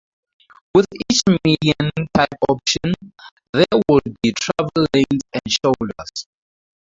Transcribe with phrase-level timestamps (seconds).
[0.73, 2.91] With each median type option,
[3.53, 6.25] there would be travel lanes and shoulders.